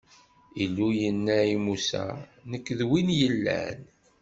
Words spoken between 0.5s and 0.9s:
Illu